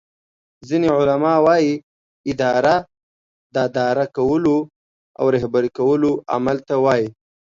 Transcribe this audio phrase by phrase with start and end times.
[0.67, 1.73] ځینی علما وایې
[2.31, 2.75] اداره
[3.55, 4.57] داداره کولو
[5.19, 7.07] او رهبری کولو عمل ته وایي